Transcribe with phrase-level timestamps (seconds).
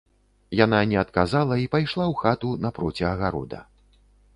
[0.59, 3.67] Яна не адказала і пайшла ў хату напроці агарода.